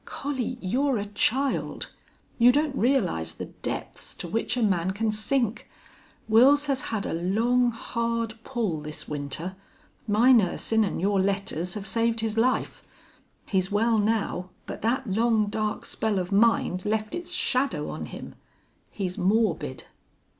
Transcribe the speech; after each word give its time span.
"Collie, 0.03 0.57
you're 0.61 0.97
a 0.97 1.05
child. 1.05 1.91
You 2.39 2.51
don't 2.51 2.75
realize 2.75 3.35
the 3.35 3.45
depths 3.61 4.15
to 4.15 4.27
which 4.27 4.57
a 4.57 4.63
man 4.63 4.89
can 4.93 5.11
sink. 5.11 5.69
Wils 6.27 6.65
has 6.65 6.81
had 6.81 7.05
a 7.05 7.13
long, 7.13 7.69
hard 7.69 8.33
pull 8.43 8.81
this 8.81 9.07
winter. 9.07 9.55
My 10.07 10.31
nursin' 10.31 10.83
an' 10.83 10.99
your 10.99 11.21
letters 11.21 11.75
have 11.75 11.85
saved 11.85 12.21
his 12.21 12.35
life. 12.35 12.83
He's 13.45 13.71
well, 13.71 13.99
now, 13.99 14.49
but 14.65 14.81
that 14.81 15.05
long, 15.07 15.45
dark 15.51 15.85
spell 15.85 16.17
of 16.17 16.31
mind 16.31 16.83
left 16.83 17.13
its 17.13 17.31
shadow 17.31 17.87
on 17.91 18.07
him. 18.07 18.33
He's 18.89 19.19
morbid." 19.19 19.83